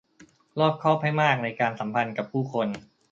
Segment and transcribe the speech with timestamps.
[0.59, 2.67] รอบคอบให้มากในการสัมพันธ์กับผู้คน